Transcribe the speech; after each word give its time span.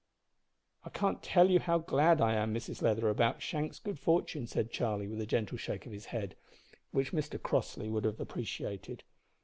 "I 0.83 0.89
can't 0.89 1.21
tell 1.21 1.51
you 1.51 1.59
how 1.59 1.77
glad 1.77 2.21
I 2.21 2.33
am, 2.33 2.55
Mrs 2.55 2.81
Leather, 2.81 3.07
about 3.07 3.43
Shank's 3.43 3.77
good 3.77 3.99
fortune," 3.99 4.47
said 4.47 4.71
Charlie, 4.71 5.07
with 5.07 5.21
a 5.21 5.27
gentle 5.27 5.59
shake 5.59 5.85
of 5.85 5.91
the 5.91 6.09
hand, 6.09 6.33
which 6.89 7.11
Mr 7.13 7.39
Crossley 7.39 7.87
would 7.87 8.05
have 8.05 8.19
appreciated. 8.19 9.03